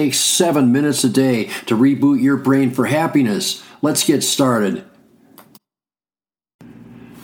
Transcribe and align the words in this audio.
takes 0.00 0.18
seven 0.18 0.72
minutes 0.72 1.04
a 1.04 1.10
day 1.10 1.44
to 1.66 1.76
reboot 1.76 2.22
your 2.22 2.38
brain 2.38 2.70
for 2.70 2.86
happiness. 2.86 3.62
Let's 3.82 4.02
get 4.02 4.22
started. 4.22 4.82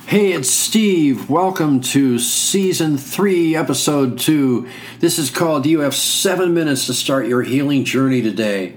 Hey, 0.07 0.35
it's 0.35 0.51
Steve. 0.51 1.31
Welcome 1.31 1.81
to 1.81 2.19
season 2.19 2.99
three, 2.99 3.57
episode 3.57 4.19
two. 4.19 4.69
This 5.01 5.19
is 5.19 5.31
called 5.31 5.65
You 5.65 5.81
Have 5.81 5.95
Seven 5.95 6.53
Minutes 6.53 6.85
to 6.85 6.93
Start 6.93 7.27
Your 7.27 7.43
Healing 7.43 7.83
Journey 7.83 8.21
Today. 8.21 8.77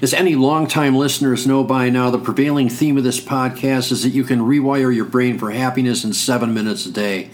As 0.00 0.14
any 0.14 0.36
longtime 0.36 0.94
listeners 0.94 1.44
know 1.44 1.64
by 1.64 1.90
now, 1.90 2.08
the 2.08 2.20
prevailing 2.20 2.68
theme 2.68 2.96
of 2.96 3.02
this 3.02 3.20
podcast 3.20 3.90
is 3.90 4.04
that 4.04 4.10
you 4.10 4.22
can 4.22 4.38
rewire 4.38 4.94
your 4.94 5.06
brain 5.06 5.40
for 5.40 5.50
happiness 5.50 6.04
in 6.04 6.12
seven 6.12 6.54
minutes 6.54 6.86
a 6.86 6.92
day. 6.92 7.30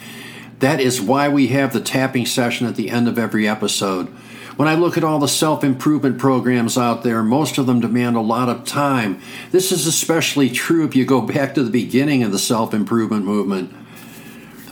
That 0.61 0.81
is 0.81 1.01
why 1.01 1.29
we 1.29 1.49
have 1.49 1.73
the 1.73 1.81
tapping 1.81 2.27
session 2.27 2.67
at 2.67 2.77
the 2.77 2.91
end 2.91 3.09
of 3.09 3.19
every 3.19 3.47
episode. 3.47 4.09
When 4.57 4.69
I 4.69 4.75
look 4.75 4.97
at 4.97 5.05
all 5.05 5.19
the 5.19 5.29
self 5.29 5.63
improvement 5.63 6.19
programs 6.19 6.79
out 6.79 7.03
there, 7.03 7.23
most 7.23 7.59
of 7.59 7.67
them 7.67 7.81
demand 7.81 8.17
a 8.17 8.21
lot 8.21 8.49
of 8.49 8.65
time. 8.65 9.21
This 9.51 9.71
is 9.71 9.87
especially 9.87 10.49
true 10.49 10.87
if 10.87 10.97
you 10.97 11.05
go 11.05 11.21
back 11.21 11.55
to 11.55 11.63
the 11.63 11.71
beginning 11.71 12.23
of 12.23 12.33
the 12.33 12.39
self 12.39 12.73
improvement 12.73 13.27
movement. 13.27 13.75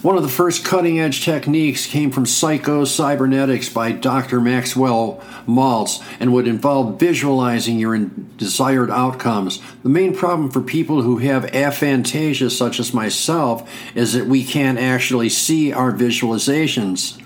One 0.04 0.18
of 0.18 0.22
the 0.22 0.28
first 0.28 0.66
cutting 0.66 1.00
edge 1.00 1.24
techniques 1.24 1.86
came 1.86 2.10
from 2.10 2.26
Psycho-Cybernetics 2.26 3.70
by 3.70 3.92
Dr. 3.92 4.38
Maxwell 4.38 5.18
Maltz 5.46 6.04
and 6.20 6.30
would 6.30 6.46
involve 6.46 7.00
visualizing 7.00 7.78
your 7.78 7.96
desired 7.96 8.90
outcomes. 8.90 9.62
The 9.82 9.88
main 9.88 10.14
problem 10.14 10.50
for 10.50 10.60
people 10.60 11.00
who 11.00 11.16
have 11.20 11.44
aphantasia, 11.44 12.50
such 12.50 12.78
as 12.78 12.92
myself, 12.92 13.66
is 13.94 14.12
that 14.12 14.26
we 14.26 14.44
can't 14.44 14.78
actually 14.78 15.30
see 15.30 15.72
our 15.72 15.90
visualizations. 15.90 17.18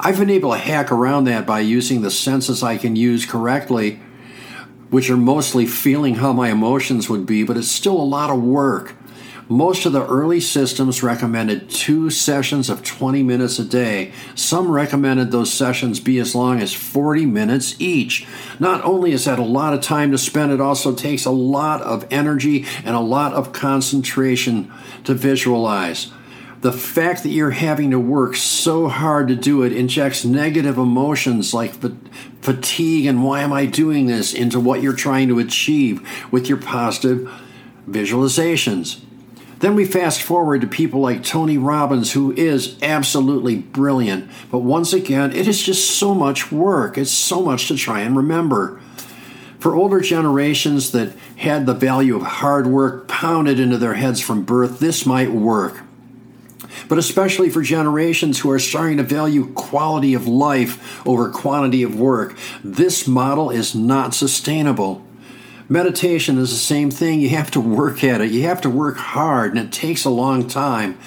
I've 0.00 0.18
been 0.18 0.28
able 0.28 0.50
to 0.50 0.58
hack 0.58 0.90
around 0.90 1.26
that 1.26 1.46
by 1.46 1.60
using 1.60 2.02
the 2.02 2.10
senses 2.10 2.64
I 2.64 2.78
can 2.78 2.96
use 2.96 3.26
correctly, 3.26 4.00
which 4.90 5.08
are 5.08 5.16
mostly 5.16 5.66
feeling 5.66 6.16
how 6.16 6.32
my 6.32 6.50
emotions 6.50 7.08
would 7.08 7.26
be, 7.26 7.44
but 7.44 7.56
it's 7.56 7.70
still 7.70 7.96
a 7.96 8.02
lot 8.02 8.30
of 8.30 8.42
work. 8.42 8.96
Most 9.50 9.86
of 9.86 9.94
the 9.94 10.06
early 10.06 10.40
systems 10.40 11.02
recommended 11.02 11.70
two 11.70 12.10
sessions 12.10 12.68
of 12.68 12.84
20 12.84 13.22
minutes 13.22 13.58
a 13.58 13.64
day. 13.64 14.12
Some 14.34 14.70
recommended 14.70 15.30
those 15.30 15.50
sessions 15.50 16.00
be 16.00 16.18
as 16.18 16.34
long 16.34 16.60
as 16.60 16.74
40 16.74 17.24
minutes 17.24 17.74
each. 17.78 18.26
Not 18.58 18.84
only 18.84 19.12
is 19.12 19.24
that 19.24 19.38
a 19.38 19.44
lot 19.44 19.72
of 19.72 19.80
time 19.80 20.10
to 20.10 20.18
spend, 20.18 20.52
it 20.52 20.60
also 20.60 20.94
takes 20.94 21.24
a 21.24 21.30
lot 21.30 21.80
of 21.80 22.06
energy 22.10 22.66
and 22.84 22.94
a 22.94 23.00
lot 23.00 23.32
of 23.32 23.54
concentration 23.54 24.70
to 25.04 25.14
visualize 25.14 26.12
the 26.60 26.72
fact 26.72 27.22
that 27.22 27.28
you're 27.28 27.50
having 27.50 27.92
to 27.92 28.00
work 28.00 28.34
so 28.34 28.88
hard 28.88 29.28
to 29.28 29.36
do 29.36 29.62
it 29.62 29.72
injects 29.72 30.24
negative 30.24 30.76
emotions 30.76 31.54
like 31.54 31.72
fatigue 32.42 33.06
and 33.06 33.22
why 33.22 33.42
am 33.42 33.52
I 33.52 33.64
doing 33.64 34.06
this 34.06 34.34
into 34.34 34.58
what 34.58 34.82
you're 34.82 34.92
trying 34.92 35.28
to 35.28 35.38
achieve 35.38 36.06
with 36.32 36.48
your 36.48 36.58
positive 36.58 37.30
visualizations. 37.88 39.00
Then 39.60 39.74
we 39.74 39.84
fast 39.84 40.22
forward 40.22 40.60
to 40.60 40.66
people 40.66 41.00
like 41.00 41.24
Tony 41.24 41.58
Robbins, 41.58 42.12
who 42.12 42.32
is 42.32 42.78
absolutely 42.82 43.56
brilliant. 43.56 44.30
But 44.50 44.60
once 44.60 44.92
again, 44.92 45.32
it 45.32 45.48
is 45.48 45.62
just 45.62 45.90
so 45.98 46.14
much 46.14 46.52
work. 46.52 46.96
It's 46.96 47.10
so 47.10 47.42
much 47.42 47.68
to 47.68 47.76
try 47.76 48.00
and 48.00 48.16
remember. 48.16 48.80
For 49.58 49.74
older 49.74 50.00
generations 50.00 50.92
that 50.92 51.12
had 51.36 51.66
the 51.66 51.74
value 51.74 52.14
of 52.14 52.22
hard 52.22 52.68
work 52.68 53.08
pounded 53.08 53.58
into 53.58 53.78
their 53.78 53.94
heads 53.94 54.20
from 54.20 54.44
birth, 54.44 54.78
this 54.78 55.04
might 55.04 55.32
work 55.32 55.82
but 56.88 56.98
especially 56.98 57.50
for 57.50 57.62
generations 57.62 58.40
who 58.40 58.50
are 58.50 58.58
starting 58.58 58.96
to 58.96 59.02
value 59.02 59.52
quality 59.52 60.14
of 60.14 60.26
life 60.26 61.06
over 61.06 61.30
quantity 61.30 61.82
of 61.82 61.98
work, 61.98 62.36
this 62.64 63.06
model 63.06 63.50
is 63.50 63.74
not 63.74 64.14
sustainable. 64.14 65.04
Meditation 65.70 66.38
is 66.38 66.50
the 66.50 66.56
same 66.56 66.90
thing. 66.90 67.20
You 67.20 67.28
have 67.30 67.50
to 67.50 67.60
work 67.60 68.02
at 68.02 68.22
it, 68.22 68.30
you 68.30 68.44
have 68.44 68.62
to 68.62 68.70
work 68.70 68.96
hard, 68.96 69.54
and 69.54 69.66
it 69.66 69.70
takes 69.70 70.06
a 70.06 70.10
long 70.10 70.48
time. 70.48 70.98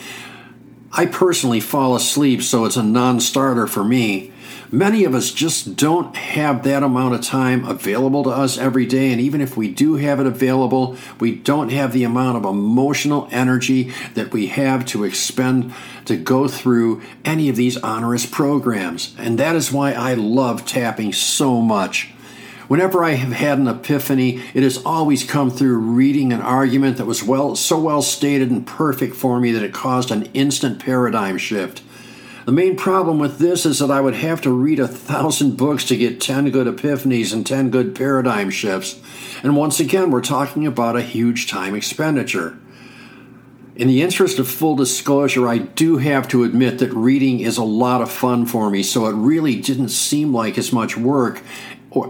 I 0.91 1.07
personally 1.07 1.59
fall 1.59 1.95
asleep, 1.95 2.43
so 2.43 2.65
it's 2.65 2.75
a 2.75 2.83
non 2.83 3.19
starter 3.21 3.65
for 3.65 3.83
me. 3.83 4.31
Many 4.69 5.03
of 5.03 5.15
us 5.15 5.31
just 5.31 5.75
don't 5.75 6.15
have 6.15 6.63
that 6.63 6.83
amount 6.83 7.15
of 7.15 7.21
time 7.21 7.65
available 7.65 8.23
to 8.23 8.29
us 8.29 8.57
every 8.57 8.85
day, 8.85 9.11
and 9.11 9.19
even 9.19 9.41
if 9.41 9.57
we 9.57 9.67
do 9.67 9.95
have 9.95 10.19
it 10.19 10.27
available, 10.27 10.95
we 11.19 11.33
don't 11.35 11.69
have 11.69 11.91
the 11.91 12.03
amount 12.03 12.37
of 12.37 12.45
emotional 12.45 13.27
energy 13.31 13.91
that 14.13 14.31
we 14.31 14.47
have 14.47 14.85
to 14.87 15.03
expend 15.03 15.73
to 16.05 16.15
go 16.15 16.47
through 16.47 17.01
any 17.25 17.49
of 17.49 17.55
these 17.55 17.77
onerous 17.77 18.27
programs. 18.27 19.15
And 19.17 19.39
that 19.39 19.55
is 19.55 19.71
why 19.71 19.93
I 19.93 20.13
love 20.13 20.65
tapping 20.67 21.13
so 21.13 21.61
much. 21.61 22.13
Whenever 22.71 23.03
I 23.03 23.15
have 23.15 23.33
had 23.33 23.59
an 23.59 23.67
epiphany, 23.67 24.41
it 24.53 24.63
has 24.63 24.81
always 24.85 25.25
come 25.25 25.51
through 25.51 25.77
reading 25.77 26.31
an 26.31 26.39
argument 26.39 26.95
that 26.95 27.05
was 27.05 27.21
well 27.21 27.53
so 27.53 27.77
well 27.77 28.01
stated 28.01 28.49
and 28.49 28.65
perfect 28.65 29.13
for 29.13 29.41
me 29.41 29.51
that 29.51 29.61
it 29.61 29.73
caused 29.73 30.09
an 30.09 30.29
instant 30.33 30.79
paradigm 30.79 31.37
shift. 31.37 31.83
The 32.45 32.53
main 32.53 32.77
problem 32.77 33.19
with 33.19 33.39
this 33.39 33.65
is 33.65 33.79
that 33.79 33.91
I 33.91 33.99
would 33.99 34.13
have 34.13 34.39
to 34.43 34.51
read 34.51 34.79
a 34.79 34.87
thousand 34.87 35.57
books 35.57 35.83
to 35.87 35.97
get 35.97 36.21
10 36.21 36.49
good 36.51 36.65
epiphanies 36.65 37.33
and 37.33 37.45
10 37.45 37.71
good 37.71 37.93
paradigm 37.93 38.49
shifts. 38.49 39.01
And 39.43 39.57
once 39.57 39.81
again, 39.81 40.09
we're 40.09 40.21
talking 40.21 40.65
about 40.65 40.95
a 40.95 41.01
huge 41.01 41.49
time 41.49 41.75
expenditure. 41.75 42.57
In 43.75 43.89
the 43.89 44.01
interest 44.01 44.39
of 44.39 44.47
full 44.47 44.77
disclosure, 44.77 45.45
I 45.45 45.57
do 45.57 45.97
have 45.97 46.25
to 46.29 46.45
admit 46.45 46.79
that 46.79 46.93
reading 46.93 47.41
is 47.41 47.57
a 47.57 47.63
lot 47.63 48.01
of 48.01 48.09
fun 48.09 48.45
for 48.45 48.69
me, 48.69 48.81
so 48.81 49.07
it 49.07 49.13
really 49.13 49.59
didn't 49.59 49.89
seem 49.89 50.33
like 50.33 50.57
as 50.57 50.71
much 50.71 50.95
work 50.95 51.41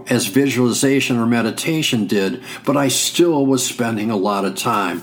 as 0.08 0.26
visualization 0.26 1.18
or 1.18 1.26
meditation 1.26 2.06
did, 2.06 2.42
but 2.64 2.76
I 2.76 2.88
still 2.88 3.44
was 3.46 3.66
spending 3.66 4.10
a 4.10 4.16
lot 4.16 4.44
of 4.44 4.56
time. 4.56 5.02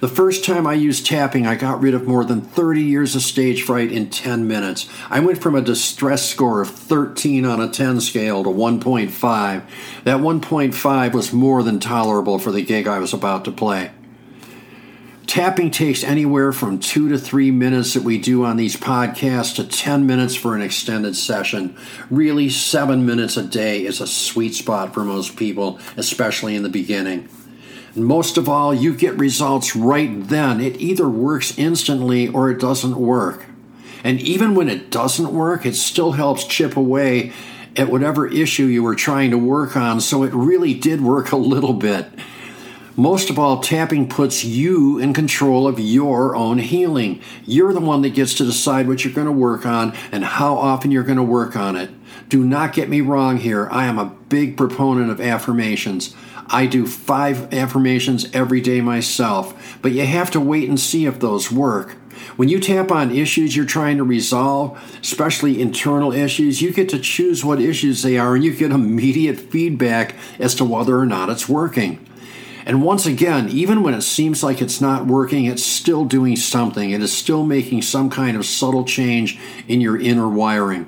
The 0.00 0.08
first 0.08 0.46
time 0.46 0.66
I 0.66 0.72
used 0.72 1.04
tapping, 1.04 1.46
I 1.46 1.56
got 1.56 1.82
rid 1.82 1.92
of 1.92 2.08
more 2.08 2.24
than 2.24 2.40
30 2.40 2.80
years 2.80 3.14
of 3.14 3.20
stage 3.20 3.62
fright 3.62 3.92
in 3.92 4.08
10 4.08 4.48
minutes. 4.48 4.88
I 5.10 5.20
went 5.20 5.42
from 5.42 5.54
a 5.54 5.60
distress 5.60 6.26
score 6.26 6.62
of 6.62 6.70
13 6.70 7.44
on 7.44 7.60
a 7.60 7.68
10 7.68 8.00
scale 8.00 8.42
to 8.44 8.48
1.5. 8.48 9.62
That 10.04 10.20
1.5 10.20 11.12
was 11.12 11.32
more 11.34 11.62
than 11.62 11.80
tolerable 11.80 12.38
for 12.38 12.50
the 12.50 12.62
gig 12.62 12.86
I 12.86 12.98
was 12.98 13.12
about 13.12 13.44
to 13.44 13.52
play. 13.52 13.90
Tapping 15.30 15.70
takes 15.70 16.02
anywhere 16.02 16.50
from 16.50 16.80
two 16.80 17.08
to 17.10 17.16
three 17.16 17.52
minutes 17.52 17.94
that 17.94 18.02
we 18.02 18.18
do 18.18 18.44
on 18.44 18.56
these 18.56 18.74
podcasts 18.74 19.54
to 19.54 19.64
10 19.64 20.04
minutes 20.04 20.34
for 20.34 20.56
an 20.56 20.60
extended 20.60 21.14
session. 21.14 21.76
Really, 22.10 22.48
seven 22.48 23.06
minutes 23.06 23.36
a 23.36 23.44
day 23.44 23.84
is 23.86 24.00
a 24.00 24.08
sweet 24.08 24.56
spot 24.56 24.92
for 24.92 25.04
most 25.04 25.36
people, 25.36 25.78
especially 25.96 26.56
in 26.56 26.64
the 26.64 26.68
beginning. 26.68 27.28
And 27.94 28.06
most 28.06 28.38
of 28.38 28.48
all, 28.48 28.74
you 28.74 28.92
get 28.92 29.14
results 29.18 29.76
right 29.76 30.10
then. 30.26 30.60
It 30.60 30.80
either 30.80 31.08
works 31.08 31.56
instantly 31.56 32.26
or 32.26 32.50
it 32.50 32.58
doesn't 32.58 32.96
work. 32.96 33.44
And 34.02 34.20
even 34.20 34.56
when 34.56 34.68
it 34.68 34.90
doesn't 34.90 35.32
work, 35.32 35.64
it 35.64 35.76
still 35.76 36.10
helps 36.10 36.42
chip 36.42 36.76
away 36.76 37.32
at 37.76 37.88
whatever 37.88 38.26
issue 38.26 38.64
you 38.64 38.82
were 38.82 38.96
trying 38.96 39.30
to 39.30 39.38
work 39.38 39.76
on. 39.76 40.00
So 40.00 40.24
it 40.24 40.34
really 40.34 40.74
did 40.74 41.00
work 41.00 41.30
a 41.30 41.36
little 41.36 41.74
bit. 41.74 42.08
Most 43.00 43.30
of 43.30 43.38
all, 43.38 43.60
tapping 43.60 44.10
puts 44.10 44.44
you 44.44 44.98
in 44.98 45.14
control 45.14 45.66
of 45.66 45.80
your 45.80 46.36
own 46.36 46.58
healing. 46.58 47.22
You're 47.46 47.72
the 47.72 47.80
one 47.80 48.02
that 48.02 48.10
gets 48.10 48.34
to 48.34 48.44
decide 48.44 48.86
what 48.86 49.02
you're 49.02 49.14
going 49.14 49.26
to 49.26 49.32
work 49.32 49.64
on 49.64 49.94
and 50.12 50.22
how 50.22 50.56
often 50.56 50.90
you're 50.90 51.02
going 51.02 51.16
to 51.16 51.22
work 51.22 51.56
on 51.56 51.76
it. 51.76 51.88
Do 52.28 52.44
not 52.44 52.74
get 52.74 52.90
me 52.90 53.00
wrong 53.00 53.38
here. 53.38 53.70
I 53.70 53.86
am 53.86 53.98
a 53.98 54.14
big 54.28 54.58
proponent 54.58 55.10
of 55.10 55.18
affirmations. 55.18 56.14
I 56.48 56.66
do 56.66 56.86
five 56.86 57.54
affirmations 57.54 58.28
every 58.34 58.60
day 58.60 58.82
myself, 58.82 59.78
but 59.80 59.92
you 59.92 60.04
have 60.04 60.30
to 60.32 60.40
wait 60.40 60.68
and 60.68 60.78
see 60.78 61.06
if 61.06 61.20
those 61.20 61.50
work. 61.50 61.92
When 62.36 62.50
you 62.50 62.60
tap 62.60 62.90
on 62.92 63.16
issues 63.16 63.56
you're 63.56 63.64
trying 63.64 63.96
to 63.96 64.04
resolve, 64.04 64.78
especially 65.00 65.62
internal 65.62 66.12
issues, 66.12 66.60
you 66.60 66.70
get 66.70 66.90
to 66.90 66.98
choose 66.98 67.42
what 67.42 67.62
issues 67.62 68.02
they 68.02 68.18
are 68.18 68.34
and 68.34 68.44
you 68.44 68.54
get 68.54 68.72
immediate 68.72 69.38
feedback 69.38 70.16
as 70.38 70.54
to 70.56 70.66
whether 70.66 70.98
or 70.98 71.06
not 71.06 71.30
it's 71.30 71.48
working. 71.48 72.06
And 72.70 72.84
once 72.84 73.04
again, 73.04 73.48
even 73.48 73.82
when 73.82 73.94
it 73.94 74.02
seems 74.02 74.44
like 74.44 74.62
it's 74.62 74.80
not 74.80 75.04
working, 75.04 75.46
it's 75.46 75.64
still 75.64 76.04
doing 76.04 76.36
something. 76.36 76.92
It 76.92 77.02
is 77.02 77.12
still 77.12 77.44
making 77.44 77.82
some 77.82 78.10
kind 78.10 78.36
of 78.36 78.46
subtle 78.46 78.84
change 78.84 79.40
in 79.66 79.80
your 79.80 80.00
inner 80.00 80.28
wiring. 80.28 80.86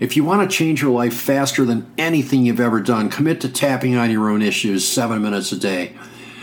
If 0.00 0.16
you 0.16 0.24
want 0.24 0.50
to 0.50 0.56
change 0.56 0.80
your 0.80 0.90
life 0.90 1.12
faster 1.12 1.66
than 1.66 1.92
anything 1.98 2.46
you've 2.46 2.60
ever 2.60 2.80
done, 2.80 3.10
commit 3.10 3.42
to 3.42 3.50
tapping 3.50 3.94
on 3.94 4.10
your 4.10 4.30
own 4.30 4.40
issues 4.40 4.88
seven 4.88 5.20
minutes 5.20 5.52
a 5.52 5.58
day. 5.58 5.94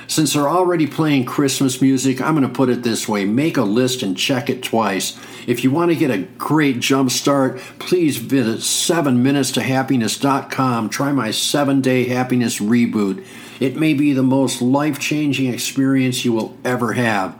Since 0.07 0.33
they're 0.33 0.47
already 0.47 0.87
playing 0.87 1.25
Christmas 1.25 1.81
music, 1.81 2.21
I'm 2.21 2.35
going 2.35 2.47
to 2.47 2.53
put 2.53 2.69
it 2.69 2.83
this 2.83 3.07
way 3.07 3.25
make 3.25 3.57
a 3.57 3.63
list 3.63 4.03
and 4.03 4.15
check 4.17 4.49
it 4.49 4.63
twice. 4.63 5.19
If 5.47 5.63
you 5.63 5.71
want 5.71 5.89
to 5.91 5.95
get 5.95 6.11
a 6.11 6.27
great 6.37 6.79
jump 6.79 7.09
start, 7.11 7.59
please 7.79 8.17
visit 8.17 8.59
7minutestohappiness.com. 8.59 10.89
Try 10.89 11.11
my 11.11 11.31
seven 11.31 11.81
day 11.81 12.05
happiness 12.05 12.59
reboot. 12.59 13.25
It 13.59 13.75
may 13.77 13.93
be 13.93 14.13
the 14.13 14.23
most 14.23 14.61
life 14.61 14.99
changing 14.99 15.53
experience 15.53 16.25
you 16.25 16.33
will 16.33 16.57
ever 16.63 16.93
have. 16.93 17.35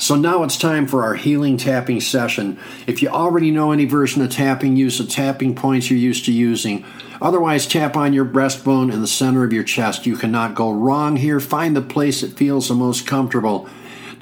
So 0.00 0.16
now 0.16 0.42
it's 0.44 0.56
time 0.56 0.86
for 0.86 1.04
our 1.04 1.14
healing 1.14 1.58
tapping 1.58 2.00
session. 2.00 2.58
If 2.86 3.02
you 3.02 3.08
already 3.08 3.50
know 3.50 3.70
any 3.70 3.84
version 3.84 4.22
of 4.22 4.30
tapping, 4.30 4.74
use 4.74 4.96
the 4.96 5.04
tapping 5.04 5.54
points 5.54 5.90
you're 5.90 5.98
used 5.98 6.24
to 6.24 6.32
using. 6.32 6.86
Otherwise, 7.20 7.66
tap 7.66 7.96
on 7.96 8.14
your 8.14 8.24
breastbone 8.24 8.90
in 8.90 9.02
the 9.02 9.06
center 9.06 9.44
of 9.44 9.52
your 9.52 9.62
chest. 9.62 10.06
You 10.06 10.16
cannot 10.16 10.54
go 10.54 10.72
wrong 10.72 11.16
here. 11.16 11.38
Find 11.38 11.76
the 11.76 11.82
place 11.82 12.22
that 12.22 12.38
feels 12.38 12.68
the 12.68 12.74
most 12.74 13.06
comfortable. 13.06 13.68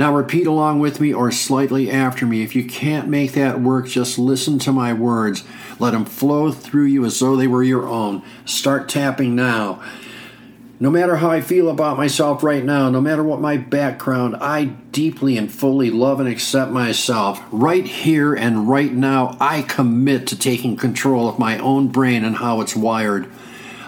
Now, 0.00 0.12
repeat 0.12 0.48
along 0.48 0.80
with 0.80 1.00
me 1.00 1.14
or 1.14 1.30
slightly 1.30 1.92
after 1.92 2.26
me. 2.26 2.42
If 2.42 2.56
you 2.56 2.64
can't 2.64 3.06
make 3.06 3.34
that 3.34 3.60
work, 3.60 3.86
just 3.86 4.18
listen 4.18 4.58
to 4.60 4.72
my 4.72 4.92
words. 4.92 5.44
Let 5.78 5.92
them 5.92 6.04
flow 6.04 6.50
through 6.50 6.86
you 6.86 7.04
as 7.04 7.20
though 7.20 7.36
they 7.36 7.46
were 7.46 7.62
your 7.62 7.86
own. 7.86 8.24
Start 8.44 8.88
tapping 8.88 9.36
now. 9.36 9.80
No 10.80 10.90
matter 10.90 11.16
how 11.16 11.28
I 11.28 11.40
feel 11.40 11.68
about 11.70 11.96
myself 11.96 12.44
right 12.44 12.64
now, 12.64 12.88
no 12.88 13.00
matter 13.00 13.24
what 13.24 13.40
my 13.40 13.56
background, 13.56 14.36
I 14.36 14.66
deeply 14.92 15.36
and 15.36 15.50
fully 15.50 15.90
love 15.90 16.20
and 16.20 16.28
accept 16.28 16.70
myself. 16.70 17.42
Right 17.50 17.84
here 17.84 18.32
and 18.32 18.68
right 18.68 18.92
now, 18.92 19.36
I 19.40 19.62
commit 19.62 20.28
to 20.28 20.38
taking 20.38 20.76
control 20.76 21.28
of 21.28 21.36
my 21.36 21.58
own 21.58 21.88
brain 21.88 22.24
and 22.24 22.36
how 22.36 22.60
it's 22.60 22.76
wired. 22.76 23.28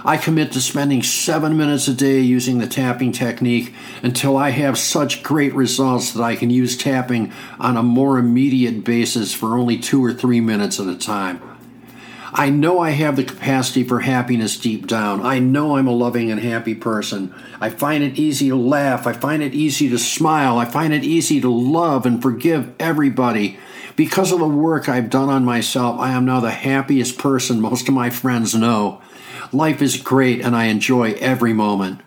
I 0.04 0.16
commit 0.16 0.50
to 0.52 0.60
spending 0.60 1.04
seven 1.04 1.56
minutes 1.56 1.86
a 1.86 1.94
day 1.94 2.18
using 2.18 2.58
the 2.58 2.66
tapping 2.66 3.12
technique 3.12 3.72
until 4.02 4.36
I 4.36 4.50
have 4.50 4.76
such 4.76 5.22
great 5.22 5.54
results 5.54 6.12
that 6.14 6.24
I 6.24 6.34
can 6.34 6.50
use 6.50 6.76
tapping 6.76 7.32
on 7.60 7.76
a 7.76 7.84
more 7.84 8.18
immediate 8.18 8.82
basis 8.82 9.32
for 9.32 9.56
only 9.56 9.78
two 9.78 10.04
or 10.04 10.12
three 10.12 10.40
minutes 10.40 10.80
at 10.80 10.88
a 10.88 10.98
time. 10.98 11.40
I 12.32 12.48
know 12.48 12.78
I 12.78 12.90
have 12.90 13.16
the 13.16 13.24
capacity 13.24 13.82
for 13.82 14.00
happiness 14.00 14.58
deep 14.58 14.86
down. 14.86 15.20
I 15.22 15.40
know 15.40 15.76
I'm 15.76 15.88
a 15.88 15.92
loving 15.92 16.30
and 16.30 16.40
happy 16.40 16.74
person. 16.74 17.34
I 17.60 17.70
find 17.70 18.04
it 18.04 18.18
easy 18.18 18.50
to 18.50 18.56
laugh. 18.56 19.06
I 19.06 19.12
find 19.12 19.42
it 19.42 19.52
easy 19.52 19.88
to 19.88 19.98
smile. 19.98 20.56
I 20.56 20.64
find 20.64 20.92
it 20.92 21.02
easy 21.02 21.40
to 21.40 21.50
love 21.50 22.06
and 22.06 22.22
forgive 22.22 22.72
everybody. 22.78 23.58
Because 23.96 24.30
of 24.30 24.38
the 24.38 24.48
work 24.48 24.88
I've 24.88 25.10
done 25.10 25.28
on 25.28 25.44
myself, 25.44 25.98
I 25.98 26.12
am 26.12 26.24
now 26.24 26.40
the 26.40 26.50
happiest 26.50 27.18
person 27.18 27.60
most 27.60 27.88
of 27.88 27.94
my 27.94 28.10
friends 28.10 28.54
know. 28.54 29.02
Life 29.52 29.82
is 29.82 29.96
great 29.96 30.40
and 30.40 30.54
I 30.54 30.66
enjoy 30.66 31.12
every 31.14 31.52
moment. 31.52 32.00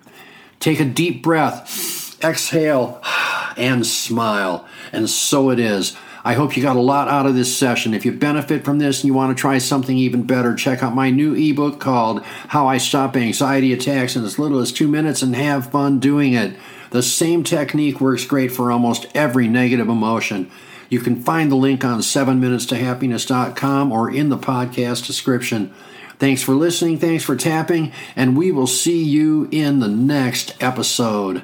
Take 0.60 0.80
a 0.80 0.86
deep 0.86 1.22
breath, 1.22 2.18
exhale, 2.24 3.02
and 3.58 3.86
smile. 3.86 4.66
And 4.94 5.10
so 5.10 5.50
it 5.50 5.60
is. 5.60 5.98
I 6.26 6.36
hope 6.36 6.56
you 6.56 6.64
got 6.64 6.78
a 6.78 6.82
lot 6.82 7.10
out 7.10 7.26
of 7.26 7.36
this 7.36 7.56
session. 7.56 7.94
If 7.94 8.06
you 8.06 8.14
benefit 8.14 8.64
from 8.64 8.80
this 8.80 9.02
and 9.02 9.08
you 9.08 9.14
want 9.14 9.36
to 9.36 9.42
try 9.42 9.58
something 9.58 9.98
even 9.98 10.24
better, 10.24 10.56
check 10.56 10.82
out 10.82 10.96
my 10.96 11.10
new 11.10 11.36
ebook 11.36 11.82
called 11.82 12.24
How 12.24 12.66
I 12.68 12.78
Stop 12.78 13.18
Anxiety 13.18 13.74
Attacks 13.74 14.16
in 14.16 14.24
as 14.24 14.40
little 14.40 14.60
as 14.60 14.72
two 14.72 14.88
minutes 14.88 15.22
and 15.22 15.36
have 15.36 15.70
fun 15.70 16.00
doing 16.00 16.34
it. 16.34 16.56
The 16.92 17.04
same 17.04 17.44
technique 17.44 18.00
works 18.00 18.24
great 18.24 18.52
for 18.52 18.72
almost 18.72 19.08
every 19.14 19.50
negative 19.50 19.90
emotion. 19.90 20.50
You 20.90 21.00
can 21.00 21.22
find 21.22 21.52
the 21.52 21.56
link 21.56 21.84
on 21.84 22.00
7minutestohappiness.com 22.00 23.92
or 23.92 24.10
in 24.10 24.30
the 24.30 24.38
podcast 24.38 25.06
description. 25.06 25.74
Thanks 26.20 26.42
for 26.42 26.54
listening, 26.54 27.00
thanks 27.00 27.24
for 27.24 27.36
tapping, 27.36 27.92
and 28.16 28.38
we 28.38 28.52
will 28.52 28.68
see 28.68 29.04
you 29.04 29.50
in 29.52 29.80
the 29.80 29.88
next 29.90 30.56
episode. 30.62 31.44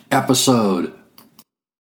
episode. 0.11 0.93